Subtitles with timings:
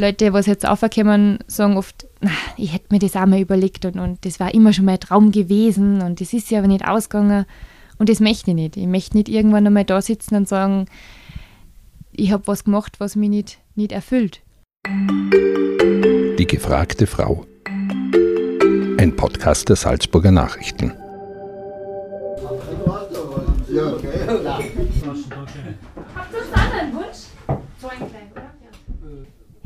[0.00, 3.98] Leute, was jetzt aufkommen, sagen oft, na, ich hätte mir das auch mal überlegt und,
[3.98, 7.44] und das war immer schon mein Traum gewesen und das ist ja aber nicht ausgegangen
[7.98, 8.76] und das möchte ich nicht.
[8.78, 10.86] Ich möchte nicht irgendwann einmal da sitzen und sagen,
[12.12, 14.40] ich habe was gemacht, was mich nicht, nicht erfüllt.
[14.86, 17.44] Die gefragte Frau.
[18.96, 20.94] Ein Podcast der Salzburger Nachrichten.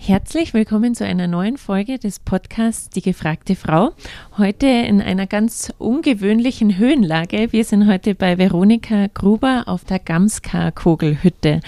[0.07, 3.95] Herzlich willkommen zu einer neuen Folge des Podcasts Die gefragte Frau.
[4.37, 7.53] Heute in einer ganz ungewöhnlichen Höhenlage.
[7.53, 11.61] Wir sind heute bei Veronika Gruber auf der Gamskar-Kogelhütte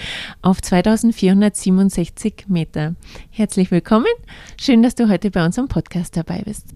[0.43, 2.93] auf 2467 Meter.
[3.31, 4.05] Herzlich willkommen.
[4.61, 6.67] Schön, dass du heute bei unserem Podcast dabei bist.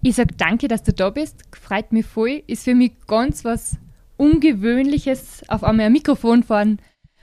[0.00, 1.42] Ich sage danke, dass du da bist.
[1.52, 2.42] Freut mich voll.
[2.46, 3.76] Ist für mich ganz was
[4.16, 6.78] Ungewöhnliches, auf einmal ein Mikrofon vor den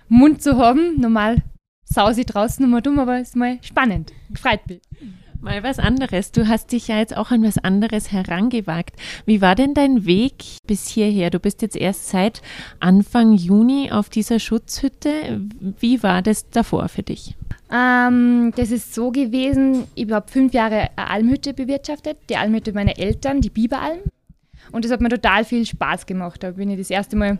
[0.09, 1.01] Mund zu haben.
[1.01, 1.41] Normal
[1.89, 4.13] sausi draußen mal dumm, aber ist mal spannend.
[4.33, 4.81] Freut mich.
[5.41, 6.33] Mal was anderes.
[6.33, 8.95] Du hast dich ja jetzt auch an was anderes herangewagt.
[9.25, 11.29] Wie war denn dein Weg bis hierher?
[11.29, 12.41] Du bist jetzt erst seit
[12.81, 15.41] Anfang Juni auf dieser Schutzhütte.
[15.79, 17.37] Wie war das davor für dich?
[17.71, 22.97] Ähm, das ist so gewesen, ich habe fünf Jahre eine Almhütte bewirtschaftet, die Almhütte meiner
[22.97, 23.99] Eltern, die Biberalm.
[24.71, 26.43] Und das hat mir total viel Spaß gemacht.
[26.43, 27.39] Da bin ich das erste Mal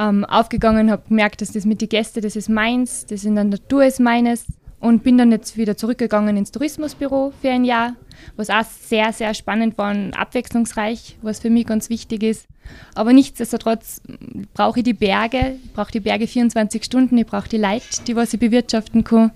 [0.00, 3.44] ähm, aufgegangen, habe gemerkt, dass das mit den Gästen, das ist meins, das in der
[3.44, 4.46] Natur ist meines
[4.80, 7.94] und bin dann jetzt wieder zurückgegangen ins Tourismusbüro für ein Jahr,
[8.36, 12.46] was auch sehr, sehr spannend war und abwechslungsreich, was für mich ganz wichtig ist.
[12.94, 14.00] Aber nichtsdestotrotz
[14.54, 18.16] brauche ich die Berge, ich brauche die Berge 24 Stunden, ich brauche die Leute, die
[18.16, 19.32] was ich bewirtschaften kann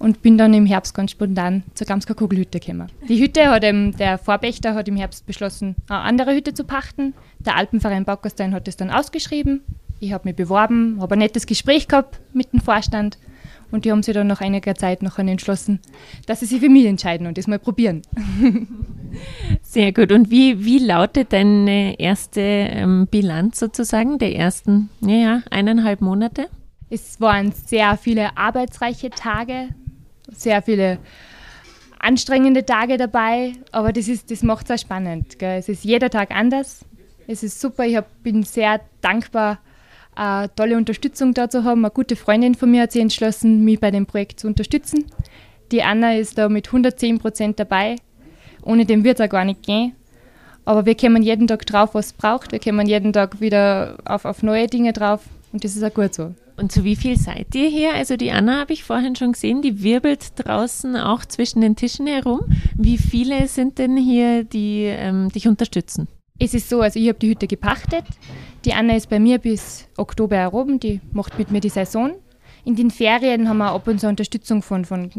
[0.00, 2.90] und bin dann im Herbst ganz spontan zur Gamsker Kugelhütte gekommen.
[3.08, 7.14] Die Hütte hat eben, der Vorpächter hat im Herbst beschlossen, eine andere Hütte zu pachten.
[7.38, 9.62] Der Alpenverein Baukerstein hat das dann ausgeschrieben
[10.00, 13.18] ich habe mich beworben, habe ein nettes Gespräch gehabt mit dem Vorstand
[13.70, 15.80] und die haben sich dann nach einiger Zeit noch entschlossen,
[16.26, 18.02] dass sie sich für mich entscheiden und das mal probieren.
[19.62, 20.10] Sehr gut.
[20.12, 26.48] Und wie, wie lautet deine erste ähm, Bilanz sozusagen der ersten ja, eineinhalb Monate?
[26.88, 29.68] Es waren sehr viele arbeitsreiche Tage,
[30.32, 30.98] sehr viele
[32.00, 35.38] anstrengende Tage dabei, aber das, das macht es auch spannend.
[35.38, 35.58] Gell?
[35.58, 36.84] Es ist jeder Tag anders.
[37.28, 37.84] Es ist super.
[37.84, 39.58] Ich hab, bin sehr dankbar
[40.14, 41.84] eine tolle Unterstützung da zu haben.
[41.84, 45.06] Eine gute Freundin von mir hat sich entschlossen, mich bei dem Projekt zu unterstützen.
[45.72, 47.96] Die Anna ist da mit 110 Prozent dabei.
[48.62, 49.92] Ohne dem wird es auch gar nicht gehen.
[50.64, 52.52] Aber wir kommen jeden Tag drauf, was es braucht.
[52.52, 55.22] Wir kommen jeden Tag wieder auf, auf neue Dinge drauf.
[55.52, 56.34] Und das ist auch gut so.
[56.56, 57.94] Und zu wie viel seid ihr hier?
[57.94, 62.06] Also die Anna habe ich vorhin schon gesehen, die wirbelt draußen auch zwischen den Tischen
[62.06, 62.40] herum.
[62.76, 66.06] Wie viele sind denn hier, die ähm, dich unterstützen?
[66.42, 68.04] Es ist so, also ich habe die Hütte gepachtet.
[68.64, 72.12] Die Anna ist bei mir bis Oktober herum, die macht mit mir die Saison.
[72.64, 75.10] In den Ferien haben wir ab und zu Unterstützung von, von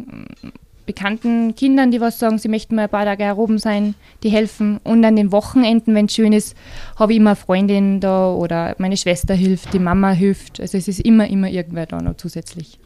[0.88, 4.80] bekannten Kindern, die was sagen, sie möchten mal ein paar Tage heroben sein, die helfen.
[4.84, 6.58] Und an den Wochenenden, wenn es schön ist,
[6.96, 10.60] habe ich immer eine Freundin da oder meine Schwester hilft, die Mama hilft.
[10.60, 12.80] Also es ist immer, immer irgendwer da noch zusätzlich.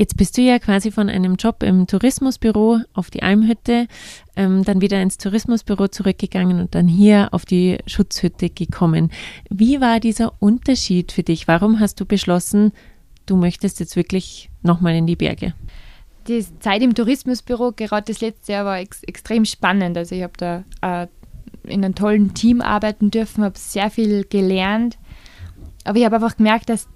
[0.00, 3.86] Jetzt bist du ja quasi von einem Job im Tourismusbüro auf die Almhütte,
[4.34, 9.10] ähm, dann wieder ins Tourismusbüro zurückgegangen und dann hier auf die Schutzhütte gekommen.
[9.50, 11.46] Wie war dieser Unterschied für dich?
[11.48, 12.72] Warum hast du beschlossen,
[13.26, 15.52] du möchtest jetzt wirklich nochmal in die Berge?
[16.28, 19.98] Die Zeit im Tourismusbüro, gerade das letzte Jahr, war ex extrem spannend.
[19.98, 21.08] Also ich habe da äh,
[21.64, 24.96] in einem tollen Team arbeiten dürfen, habe sehr viel gelernt.
[25.84, 26.88] Aber ich habe einfach gemerkt, dass,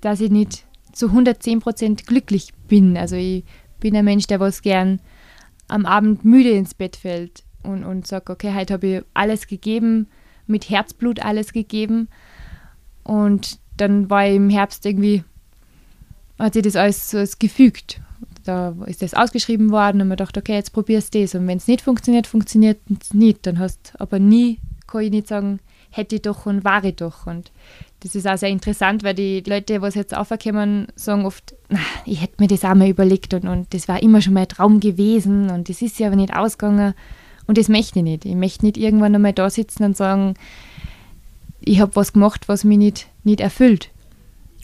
[0.00, 2.96] dass ich nicht zu 110 Prozent glücklich bin.
[2.96, 3.44] Also ich
[3.80, 5.00] bin ein Mensch, der was gern
[5.68, 10.08] am Abend müde ins Bett fällt und, und sagt, okay, heute habe ich alles gegeben,
[10.46, 12.08] mit Herzblut alles gegeben.
[13.04, 15.24] Und dann war ich im Herbst irgendwie,
[16.38, 18.00] hat sich das alles so gefügt.
[18.44, 21.34] Da ist das ausgeschrieben worden und man dachte, okay, jetzt probierst du das.
[21.34, 23.46] Und wenn es nicht funktioniert, funktioniert es nicht.
[23.46, 25.60] Dann hast aber nie, kann ich nicht sagen,
[25.90, 27.26] hätte ich doch und war ich doch.
[27.26, 27.52] Und
[28.02, 31.54] das ist auch sehr interessant, weil die Leute, was jetzt aufkommen, sagen oft,
[32.04, 34.80] ich hätte mir das auch mal überlegt und, und das war immer schon mein Traum
[34.80, 36.94] gewesen und das ist ja aber nicht ausgegangen.
[37.46, 38.24] Und das möchte ich nicht.
[38.24, 40.34] Ich möchte nicht irgendwann einmal da sitzen und sagen,
[41.60, 43.90] ich habe was gemacht, was mich nicht, nicht erfüllt.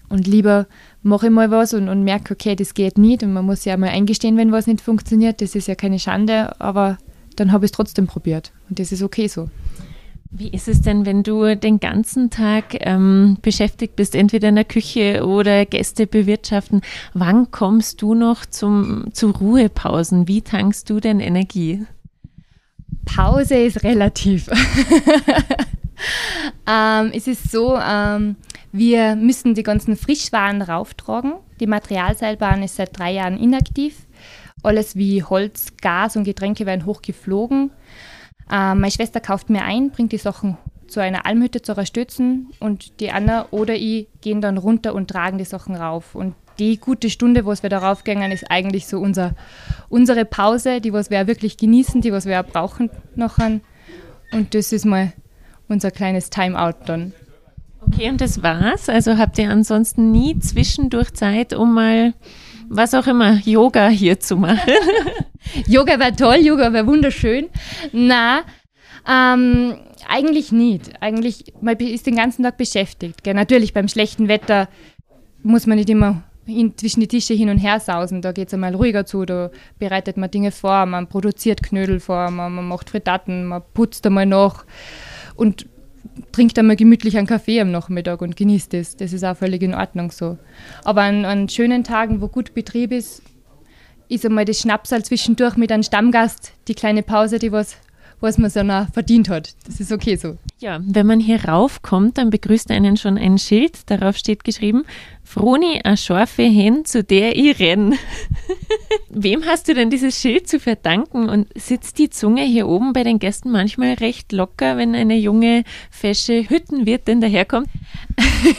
[0.08, 0.67] Und lieber
[1.02, 3.23] mache ich mal was und, und merke, okay, das geht nicht.
[3.23, 5.40] Und man muss ja mal eingestehen, wenn was nicht funktioniert.
[5.40, 6.99] Das ist ja keine Schande, aber
[7.37, 8.52] dann habe ich es trotzdem probiert.
[8.69, 9.49] Und das ist okay so.
[10.30, 14.64] Wie ist es denn, wenn du den ganzen Tag ähm, beschäftigt bist, entweder in der
[14.64, 16.82] Küche oder Gäste bewirtschaften?
[17.14, 20.28] Wann kommst du noch zum, zu Ruhepausen?
[20.28, 21.86] Wie tankst du denn Energie?
[23.06, 24.48] Pause ist relativ.
[26.69, 28.36] ähm, es ist so, ähm,
[28.70, 31.32] wir müssen die ganzen Frischwaren rauftragen.
[31.58, 34.06] Die Materialseilbahn ist seit drei Jahren inaktiv.
[34.62, 37.70] Alles wie Holz, Gas und Getränke werden hochgeflogen.
[38.50, 40.56] Ähm, meine Schwester kauft mir ein, bringt die Sachen
[40.89, 45.39] zu einer Almhütte zu Stützen und die Anna oder ich gehen dann runter und tragen
[45.39, 46.15] die Sachen rauf.
[46.15, 49.35] Und die gute Stunde, wo wir darauf gehen, ist eigentlich so unser,
[49.89, 53.61] unsere Pause, die was wir wirklich genießen, die was wir auch brauchen nachher.
[54.33, 55.12] Und das ist mal
[55.69, 57.12] unser kleines Timeout dann.
[57.87, 58.89] Okay, und das war's?
[58.89, 62.15] Also habt ihr ansonsten nie zwischendurch Zeit, um mal
[62.69, 64.73] was auch immer, Yoga hier zu machen?
[65.67, 67.49] Yoga wäre toll, Yoga wäre wunderschön.
[67.93, 68.43] Na,
[69.09, 69.75] ähm,
[70.09, 71.00] eigentlich nicht.
[71.00, 73.25] Eigentlich, man ist den ganzen Tag beschäftigt.
[73.25, 73.35] Gell?
[73.35, 74.69] Natürlich, beim schlechten Wetter
[75.43, 78.23] muss man nicht immer in, zwischen die Tische hin und her sausen.
[78.23, 82.31] Da geht es einmal ruhiger zu, da bereitet man Dinge vor, man produziert Knödel vor,
[82.31, 84.65] man, man macht Frittaten, man putzt einmal noch
[85.37, 85.67] und
[86.33, 88.97] trinkt einmal gemütlich einen Kaffee am Nachmittag und genießt es.
[88.97, 90.39] Das ist auch völlig in Ordnung so.
[90.85, 93.23] Aber an, an schönen Tagen, wo gut Betrieb ist,
[94.08, 97.76] ist einmal das Schnapsal zwischendurch mit einem Stammgast, die kleine Pause, die was,
[98.20, 99.55] was man so noch verdient hat.
[99.66, 100.38] Das ist okay so.
[100.58, 103.90] Ja, wenn man hier raufkommt, dann begrüßt einen schon ein Schild.
[103.90, 104.84] Darauf steht geschrieben,
[105.22, 107.94] Froni, a scharfe Hen, zu der ich renn.
[109.10, 111.28] Wem hast du denn dieses Schild zu verdanken?
[111.28, 115.64] Und sitzt die Zunge hier oben bei den Gästen manchmal recht locker, wenn eine junge,
[115.90, 117.69] fesche Hüttenwirtin daherkommt?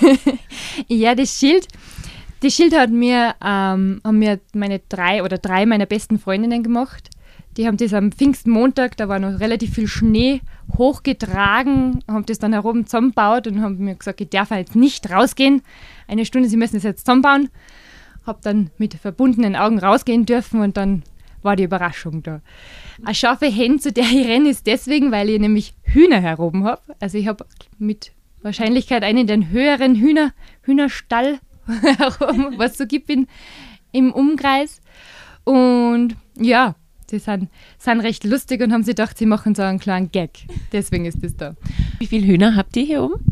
[0.87, 1.67] ja, das Schild,
[2.41, 7.09] das Schild hat mir, ähm, haben mir meine drei oder drei meiner besten Freundinnen gemacht.
[7.57, 10.41] Die haben das am Pfingstmontag, da war noch relativ viel Schnee,
[10.77, 15.61] hochgetragen, haben das dann herum zusammengebaut und haben mir gesagt, ich darf jetzt nicht rausgehen.
[16.07, 17.49] Eine Stunde, sie müssen es jetzt zusammenbauen.
[18.25, 21.03] Habe dann mit verbundenen Augen rausgehen dürfen und dann
[21.41, 22.41] war die Überraschung da.
[23.03, 26.81] Eine scharfe Hen, zu der ich renne, ist deswegen, weil ich nämlich Hühner heroben habe.
[26.99, 27.45] Also ich habe
[27.77, 30.31] mit Wahrscheinlichkeit einen der höheren Hühner,
[30.61, 31.39] Hühnerstall
[31.97, 33.27] herum, was es so gibt in,
[33.91, 34.81] im Umkreis.
[35.43, 36.75] Und ja,
[37.09, 40.45] die sind, sind recht lustig und haben sich gedacht, sie machen so einen kleinen Gag.
[40.71, 41.55] Deswegen ist das da.
[41.97, 43.23] Wie viele Hühner habt ihr hier oben?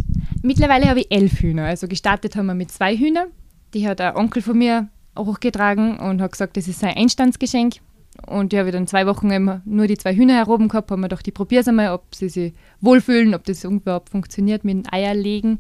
[0.41, 1.65] Mittlerweile habe ich elf Hühner.
[1.65, 3.27] Also gestartet haben wir mit zwei Hühnern.
[3.73, 7.75] Die hat ein Onkel von mir hochgetragen und hat gesagt, das ist sein Einstandsgeschenk.
[8.25, 11.07] Und ich habe dann zwei Wochen immer nur die zwei Hühner heroben gehabt, haben wir
[11.09, 14.91] gedacht, ich probiere es einmal, ob sie sich wohlfühlen, ob das überhaupt funktioniert mit den
[14.91, 15.59] Eierlegen.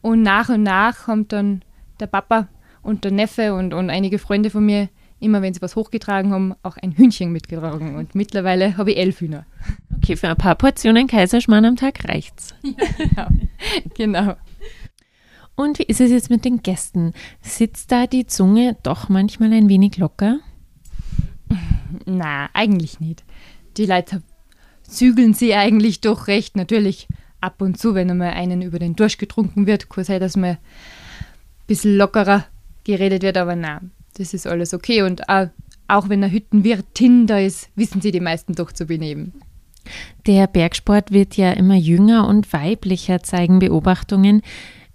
[0.00, 1.62] Und nach und nach haben dann
[2.04, 2.48] der Papa
[2.82, 4.88] und der Neffe und, und einige Freunde von mir
[5.24, 7.96] immer wenn sie was hochgetragen haben, auch ein Hühnchen mitgetragen.
[7.96, 9.46] Und mittlerweile habe ich elf Hühner.
[9.96, 12.54] Okay, für ein paar Portionen Kaiserschmarrn am Tag reicht's.
[13.16, 13.28] Ja,
[13.94, 14.20] genau.
[14.20, 14.36] genau.
[15.56, 17.12] Und wie ist es jetzt mit den Gästen?
[17.40, 20.40] Sitzt da die Zunge doch manchmal ein wenig locker?
[22.06, 23.24] Na, eigentlich nicht.
[23.76, 24.22] Die Leute
[24.82, 26.56] zügeln sie eigentlich doch recht.
[26.56, 27.06] Natürlich
[27.40, 30.50] ab und zu, wenn einmal einen über den Durst getrunken wird, kann sein, dass mal
[30.50, 30.58] ein
[31.66, 32.44] bisschen lockerer
[32.84, 35.02] geredet wird, aber nein, das ist alles okay.
[35.02, 35.48] Und auch,
[35.88, 39.32] auch wenn eine Hüttenwirtin da ist, wissen sie die meisten doch zu benehmen.
[40.26, 44.42] Der Bergsport wird ja immer jünger und weiblicher, zeigen Beobachtungen.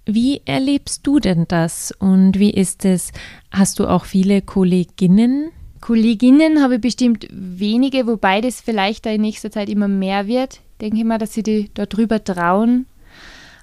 [0.05, 3.11] Wie erlebst du denn das und wie ist es?
[3.51, 5.51] Hast du auch viele Kolleginnen?
[5.81, 10.61] Kolleginnen habe ich bestimmt wenige, wobei das vielleicht in nächster Zeit immer mehr wird.
[10.81, 12.87] Denke ich mal, dass sie die darüber trauen.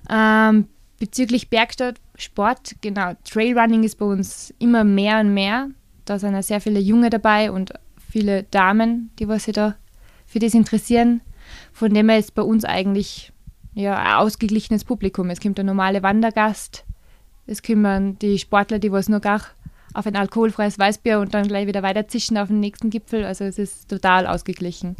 [0.08, 0.66] Ähm,
[0.98, 5.68] bezüglich Bergsport, Sport, genau, Trailrunning ist bei uns immer mehr und mehr.
[6.04, 7.72] Da sind ja sehr viele Junge dabei und
[8.10, 9.76] viele Damen, die was sich da
[10.26, 11.20] für das interessieren.
[11.72, 13.32] Von dem her ist bei uns eigentlich
[13.74, 15.30] ja, ein ausgeglichenes Publikum.
[15.30, 16.84] Es kommt der normale Wandergast,
[17.46, 19.42] Es kümmern die Sportler, die was nur gar
[19.94, 23.24] auf ein alkoholfreies Weißbier und dann gleich wieder weiterzischen auf den nächsten Gipfel.
[23.24, 24.96] Also es ist total ausgeglichen.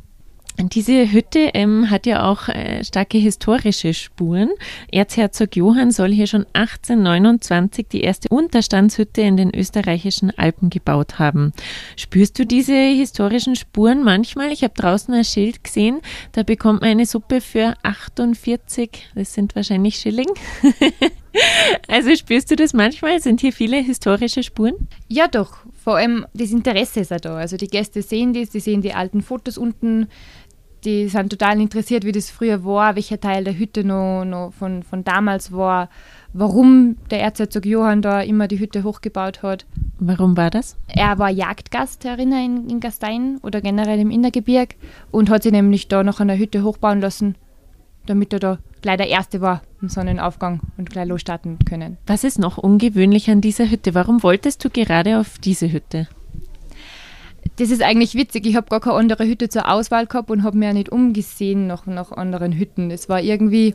[0.59, 4.51] Diese Hütte ähm, hat ja auch äh, starke historische Spuren.
[4.91, 11.53] Erzherzog Johann soll hier schon 1829 die erste Unterstandshütte in den österreichischen Alpen gebaut haben.
[11.97, 14.51] Spürst du diese historischen Spuren manchmal?
[14.51, 16.01] Ich habe draußen ein Schild gesehen,
[16.33, 20.31] da bekommt man eine Suppe für 48, das sind wahrscheinlich Schilling.
[21.89, 23.21] also spürst du das manchmal?
[23.21, 24.89] Sind hier viele historische Spuren?
[25.09, 25.59] Ja, doch.
[25.83, 27.37] Vor allem das Interesse ist ja da.
[27.37, 30.09] Also die Gäste sehen das, die sehen die alten Fotos unten,
[30.87, 34.85] die sind total interessiert, wie das früher war, welcher Teil der Hütte noch, noch von,
[34.85, 35.91] von damals war,
[36.33, 39.67] warum der Erzherzog Johann da immer die Hütte hochgebaut hat.
[39.99, 40.77] Warum war das?
[40.87, 44.77] Er war Jagdgast erinnere in, in Gastein oder generell im Innergebirg
[45.11, 47.35] und hat sich nämlich da noch an der Hütte hochbauen lassen,
[48.07, 51.99] damit er da gleich der Erste war im Sonnenaufgang und gleich losstarten können.
[52.07, 53.95] Was ist noch ungewöhnlich an dieser Hütte?
[53.95, 56.07] Warum wolltest du gerade auf diese Hütte?
[57.57, 58.47] Das ist eigentlich witzig.
[58.47, 61.87] Ich habe gar keine andere Hütte zur Auswahl gehabt und habe mir nicht umgesehen nach,
[61.87, 62.91] nach anderen Hütten.
[62.91, 63.75] Es war irgendwie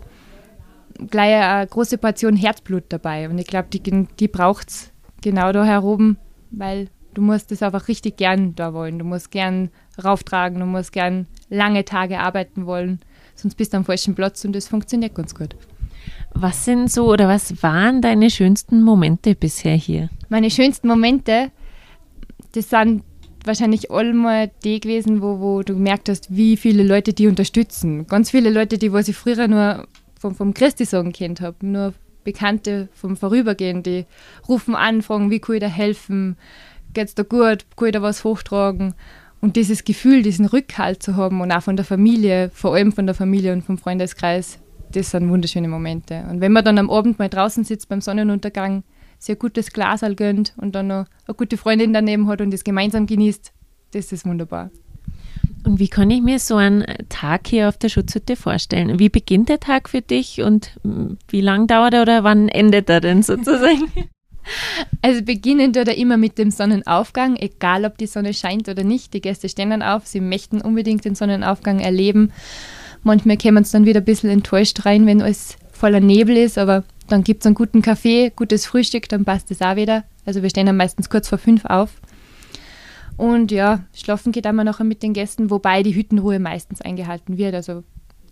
[1.10, 3.28] gleich eine große Portion Herzblut dabei.
[3.28, 3.82] Und ich glaube, die,
[4.20, 6.18] die braucht es genau da heroben,
[6.52, 9.00] weil du musst es einfach richtig gern da wollen.
[9.00, 9.70] Du musst gern
[10.04, 13.00] rauftragen, du musst gern lange Tage arbeiten wollen.
[13.36, 15.56] Sonst bist du am falschen Platz und das funktioniert ganz gut.
[16.34, 20.10] Was sind so oder was waren deine schönsten Momente bisher hier?
[20.30, 21.52] Meine schönsten Momente,
[22.54, 23.04] das sind
[23.46, 28.08] wahrscheinlich einmal die gewesen, wo, wo du gemerkt hast, wie viele Leute die unterstützen.
[28.08, 29.88] Ganz viele Leute, die was ich früher nur
[30.20, 31.94] vom, vom Christi sagen kennt habe, nur
[32.24, 34.06] Bekannte vom Vorübergehen, die
[34.48, 36.38] rufen an, fragen, wie kann ich da helfen,
[36.94, 38.94] geht's da gut, kann ich da was hochtragen.
[39.40, 43.08] Und dieses Gefühl, diesen Rückhalt zu haben und auch von der Familie, vor allem von
[43.08, 44.60] der Familie und vom Freundeskreis,
[44.92, 46.24] das sind wunderschöne Momente.
[46.30, 48.84] Und wenn man dann am Abend mal draußen sitzt beim Sonnenuntergang,
[49.22, 53.06] sehr gutes Glas gönnt und dann noch eine gute Freundin daneben hat und das gemeinsam
[53.06, 53.52] genießt,
[53.92, 54.72] das ist wunderbar.
[55.64, 58.98] Und wie kann ich mir so einen Tag hier auf der Schutzhütte vorstellen?
[58.98, 62.90] Wie beginnt der Tag für dich und hm, wie lang dauert er oder wann endet
[62.90, 63.92] er denn sozusagen?
[65.02, 69.14] Also beginnen tut er immer mit dem Sonnenaufgang, egal ob die Sonne scheint oder nicht.
[69.14, 72.32] Die Gäste stehen dann auf, sie möchten unbedingt den Sonnenaufgang erleben.
[73.04, 76.84] Manchmal kämen sie dann wieder ein bisschen enttäuscht rein, wenn alles voller Nebel ist, aber
[77.12, 80.04] dann gibt es einen guten Kaffee, gutes Frühstück, dann passt es auch wieder.
[80.26, 82.02] Also wir stehen dann meistens kurz vor fünf auf.
[83.18, 87.54] Und ja, schlafen geht einmal nachher mit den Gästen, wobei die Hüttenruhe meistens eingehalten wird.
[87.54, 87.84] Also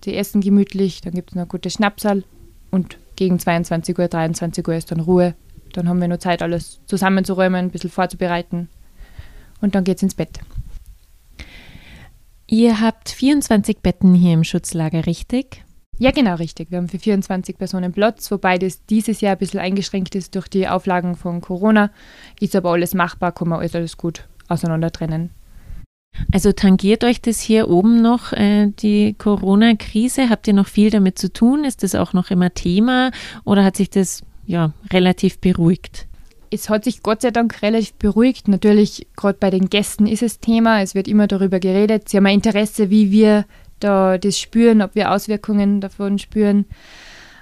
[0.03, 2.23] sie essen gemütlich, dann gibt es noch ein gutes Schnapsal
[2.71, 5.35] und gegen 22 Uhr, 23 Uhr ist dann Ruhe.
[5.73, 8.69] Dann haben wir nur Zeit, alles zusammenzuräumen, ein bisschen vorzubereiten
[9.61, 10.39] und dann geht es ins Bett.
[12.47, 15.63] Ihr habt 24 Betten hier im Schutzlager, richtig?
[16.01, 16.71] Ja, genau, richtig.
[16.71, 20.47] Wir haben für 24 Personen Platz, wobei das dieses Jahr ein bisschen eingeschränkt ist durch
[20.47, 21.91] die Auflagen von Corona.
[22.39, 25.31] Ist aber alles machbar, kann man alles, gut auseinander trennen.
[26.31, 30.29] Also tangiert euch das hier oben noch, äh, die Corona-Krise?
[30.29, 31.65] Habt ihr noch viel damit zu tun?
[31.65, 33.11] Ist das auch noch immer Thema
[33.43, 36.07] oder hat sich das ja relativ beruhigt?
[36.49, 38.47] Es hat sich Gott sei Dank relativ beruhigt.
[38.47, 40.81] Natürlich, gerade bei den Gästen ist es Thema.
[40.81, 42.07] Es wird immer darüber geredet.
[42.07, 43.45] Sie haben ein Interesse, wie wir
[43.79, 46.65] da das spüren, ob wir Auswirkungen davon spüren.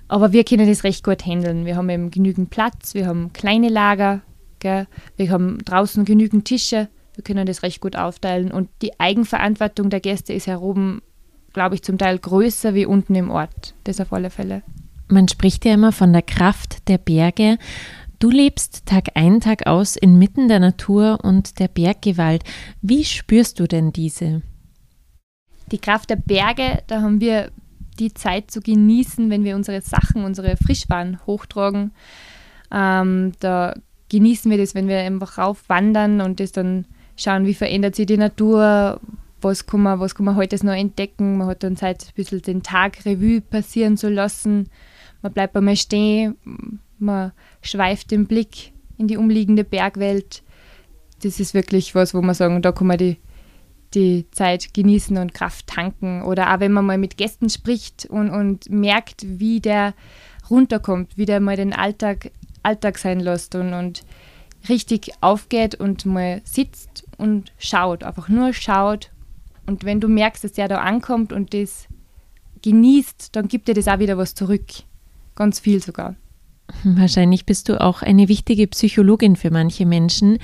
[0.07, 1.65] Aber wir können das recht gut handeln.
[1.65, 4.21] Wir haben eben genügend Platz, wir haben kleine Lager,
[4.59, 4.87] gell?
[5.17, 8.51] wir haben draußen genügend Tische, wir können das recht gut aufteilen.
[8.51, 11.01] Und die Eigenverantwortung der Gäste ist hier oben,
[11.53, 13.73] glaube ich, zum Teil größer wie unten im Ort.
[13.83, 14.63] Das auf alle Fälle.
[15.09, 17.57] Man spricht ja immer von der Kraft der Berge.
[18.19, 22.43] Du lebst Tag ein, Tag aus inmitten der Natur und der Berggewalt.
[22.81, 24.41] Wie spürst du denn diese?
[25.71, 27.51] Die Kraft der Berge, da haben wir
[27.99, 31.91] die Zeit zu genießen, wenn wir unsere Sachen, unsere Frischwaren hochtragen.
[32.71, 33.75] Ähm, da
[34.09, 38.17] genießen wir das, wenn wir einfach raufwandern und das dann schauen, wie verändert sich die
[38.17, 39.01] Natur,
[39.41, 41.37] was kann man, was kann man heute noch entdecken.
[41.37, 44.69] Man hat dann Zeit, ein bisschen den Tag Revue passieren zu lassen.
[45.21, 46.35] Man bleibt einmal stehen,
[46.99, 47.31] man
[47.61, 50.43] schweift den Blick in die umliegende Bergwelt.
[51.23, 53.17] Das ist wirklich was, wo man sagen, da kann man die
[53.93, 56.23] die Zeit genießen und Kraft tanken.
[56.23, 59.93] Oder auch wenn man mal mit Gästen spricht und, und merkt, wie der
[60.49, 62.31] runterkommt, wie der mal den Alltag
[62.63, 64.03] Alltag sein lässt und, und
[64.67, 69.11] richtig aufgeht und mal sitzt und schaut, einfach nur schaut.
[69.65, 71.87] Und wenn du merkst, dass der da ankommt und das
[72.61, 74.65] genießt, dann gibt dir das auch wieder was zurück.
[75.35, 76.15] Ganz viel sogar.
[76.83, 80.39] Wahrscheinlich bist du auch eine wichtige Psychologin für manche Menschen.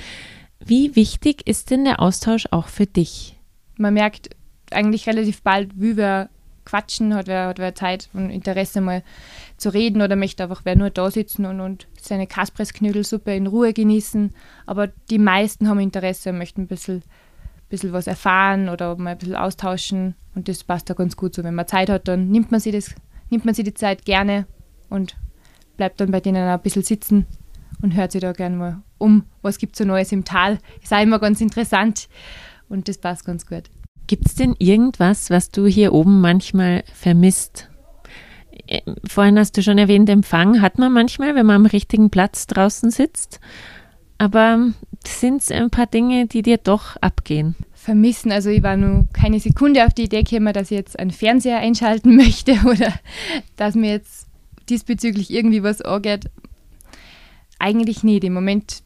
[0.66, 3.38] Wie wichtig ist denn der Austausch auch für dich?
[3.78, 4.30] Man merkt
[4.72, 6.30] eigentlich relativ bald, wie wer
[6.66, 9.04] quatschen, hat wer, hat wer Zeit und Interesse mal
[9.58, 13.74] zu reden oder möchte einfach wer nur da sitzen und, und seine Kaspressknödelsuppe in Ruhe
[13.74, 14.34] genießen.
[14.66, 17.04] Aber die meisten haben Interesse und möchten ein bisschen,
[17.68, 21.44] bisschen was erfahren oder mal ein bisschen austauschen und das passt da ganz gut so.
[21.44, 22.96] Wenn man Zeit hat, dann nimmt man sich, das,
[23.30, 24.48] nimmt man sich die Zeit gerne
[24.90, 25.18] und
[25.76, 27.28] bleibt dann bei denen ein bisschen sitzen
[27.82, 30.60] und hört sich da gerne mal um, was gibt es so Neues im Tal.
[30.82, 32.08] Ist auch immer ganz interessant
[32.70, 33.64] und das passt ganz gut.
[34.08, 37.70] Gibt es denn irgendwas, was du hier oben manchmal vermisst?
[38.68, 42.48] Äh, vorhin hast du schon erwähnt, Empfang hat man manchmal, wenn man am richtigen Platz
[42.48, 43.40] draußen sitzt.
[44.18, 44.72] Aber
[45.06, 47.56] sind es ein paar Dinge, die dir doch abgehen?
[47.74, 51.12] Vermissen, also ich war nur keine Sekunde auf die Idee gekommen, dass ich jetzt einen
[51.12, 52.94] Fernseher einschalten möchte oder
[53.58, 54.28] dass mir jetzt
[54.70, 56.30] diesbezüglich irgendwie was angeht.
[57.64, 58.26] Eigentlich nicht.
[58.26, 58.84] Im Moment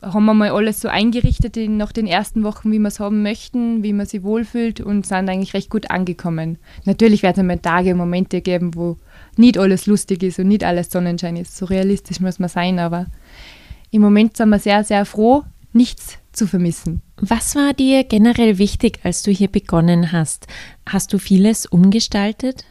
[0.00, 3.24] haben wir mal alles so eingerichtet in, nach den ersten Wochen, wie wir es haben
[3.24, 6.58] möchten, wie man sich wohlfühlt und sind eigentlich recht gut angekommen.
[6.84, 8.96] Natürlich wird es einmal Tage, Momente geben, wo
[9.36, 11.56] nicht alles lustig ist und nicht alles Sonnenschein ist.
[11.56, 13.06] So realistisch muss man sein, aber
[13.90, 17.02] im Moment sind wir sehr, sehr froh, nichts zu vermissen.
[17.16, 20.46] Was war dir generell wichtig, als du hier begonnen hast?
[20.88, 22.66] Hast du vieles umgestaltet?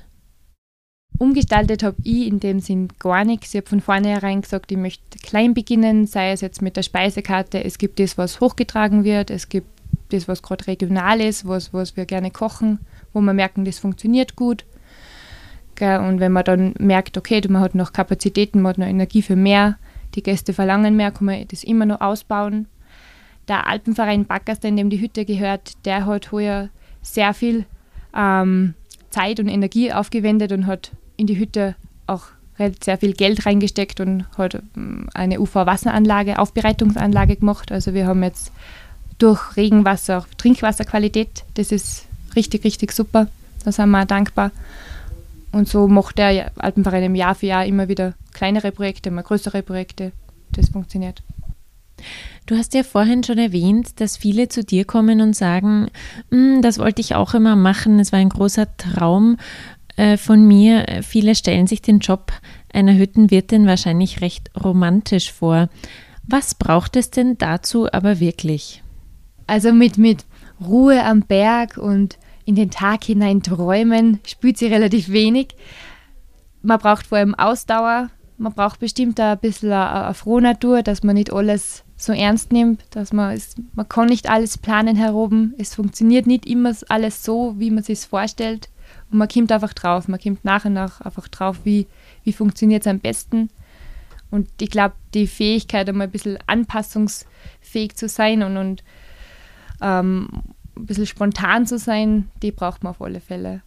[1.21, 3.53] Umgestaltet habe ich in dem Sinn gar nichts.
[3.53, 7.63] Ich habe von vornherein gesagt, ich möchte klein beginnen, sei es jetzt mit der Speisekarte.
[7.63, 9.67] Es gibt das, was hochgetragen wird, es gibt
[10.09, 12.79] das, was gerade regional ist, was, was wir gerne kochen,
[13.13, 14.65] wo wir merken, das funktioniert gut.
[15.79, 19.35] Und wenn man dann merkt, okay, man hat noch Kapazitäten, man hat noch Energie für
[19.35, 19.77] mehr,
[20.15, 22.67] die Gäste verlangen mehr, kann man das immer noch ausbauen.
[23.47, 26.69] Der Alpenverein Backerster, in dem die Hütte gehört, der hat heuer
[27.03, 27.65] sehr viel
[28.17, 28.73] ähm,
[29.11, 31.75] Zeit und Energie aufgewendet und hat in die Hütte
[32.07, 32.23] auch
[32.83, 37.71] sehr viel Geld reingesteckt und hat ähm, eine UV-Wasseranlage, Aufbereitungsanlage gemacht.
[37.71, 38.51] Also wir haben jetzt
[39.17, 41.43] durch Regenwasser auch Trinkwasserqualität.
[41.55, 43.27] Das ist richtig, richtig super.
[43.63, 44.51] Da sind wir dankbar.
[45.51, 50.11] Und so macht der Alpenverein Jahr für Jahr immer wieder kleinere Projekte, mal größere Projekte.
[50.51, 51.21] Das funktioniert.
[52.45, 55.89] Du hast ja vorhin schon erwähnt, dass viele zu dir kommen und sagen,
[56.31, 59.37] hm, das wollte ich auch immer machen, es war ein großer Traum.
[59.97, 61.01] Äh, von mir.
[61.03, 62.31] Viele stellen sich den Job
[62.73, 65.69] einer Hüttenwirtin wahrscheinlich recht romantisch vor.
[66.27, 68.83] Was braucht es denn dazu aber wirklich?
[69.47, 70.25] Also mit, mit
[70.65, 75.55] Ruhe am Berg und in den Tag hinein träumen spürt sie relativ wenig.
[76.61, 81.15] Man braucht vor allem Ausdauer, man braucht bestimmt ein bisschen eine, eine Frohnatur, dass man
[81.15, 85.53] nicht alles so ernst nimmt, dass man es, man kann nicht alles planen heroben.
[85.57, 88.69] Es funktioniert nicht immer alles so, wie man sich es vorstellt.
[89.11, 91.87] Und man kommt einfach drauf, man kommt nach und nach einfach drauf, wie,
[92.23, 93.49] wie funktioniert es am besten.
[94.29, 98.83] Und ich glaube, die Fähigkeit, einmal ein bisschen anpassungsfähig zu sein und, und
[99.81, 100.29] ähm,
[100.77, 103.61] ein bisschen spontan zu sein, die braucht man auf alle Fälle.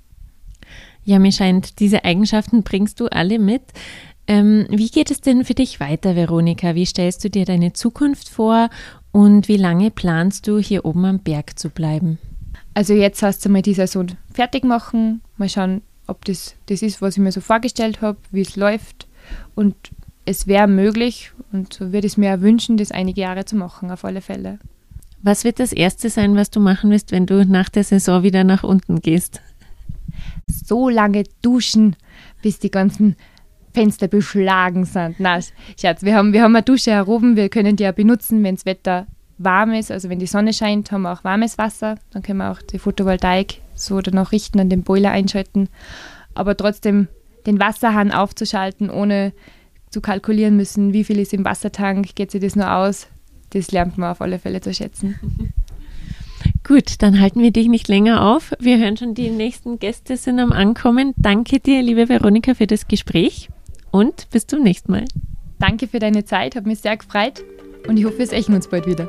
[1.05, 3.63] Ja, mir scheint, diese Eigenschaften bringst du alle mit.
[4.27, 6.75] Ähm, wie geht es denn für dich weiter, Veronika?
[6.75, 8.71] Wie stellst du dir deine Zukunft vor
[9.13, 12.19] und wie lange planst du hier oben am Berg zu bleiben?
[12.73, 17.01] Also jetzt heißt es einmal die Saison fertig machen, mal schauen, ob das das ist,
[17.03, 19.07] was ich mir so vorgestellt habe, wie es läuft.
[19.55, 19.75] Und
[20.25, 23.57] es wäre möglich, und so würde ich es mir auch wünschen, das einige Jahre zu
[23.57, 24.59] machen, auf alle Fälle.
[25.23, 28.45] Was wird das Erste sein, was du machen wirst, wenn du nach der Saison wieder
[28.45, 29.41] nach unten gehst?
[30.47, 31.97] So lange duschen,
[32.43, 33.17] bis die ganzen
[33.73, 35.17] Fenster beschlagen sind.
[35.19, 35.41] Na,
[35.81, 38.67] Schatz, wir haben, wir haben eine Dusche heroben, wir können die ja benutzen, wenn das
[38.67, 39.07] Wetter
[39.39, 41.97] warm ist, also wenn die Sonne scheint, haben wir auch warmes Wasser.
[42.13, 45.69] Dann können wir auch die Photovoltaik so danach richten, an den Boiler einschalten.
[46.35, 47.09] Aber trotzdem
[47.47, 49.33] den Wasserhahn aufzuschalten, ohne
[49.91, 53.07] zu kalkulieren müssen, wie viel ist im Wassertank, geht sich das nur aus,
[53.51, 55.15] das lernt man auf alle Fälle zu schätzen.
[56.67, 58.53] Gut, dann halten wir dich nicht länger auf.
[58.59, 61.13] Wir hören schon, die nächsten Gäste sind am Ankommen.
[61.17, 63.49] Danke dir, liebe Veronika, für das Gespräch
[63.91, 65.05] und bis zum nächsten Mal.
[65.59, 67.45] Danke für deine Zeit, hat mich sehr gefreut
[67.87, 69.09] und ich hoffe, wir sehen uns bald wieder.